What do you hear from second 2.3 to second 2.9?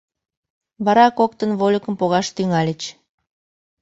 тӱҥальыч.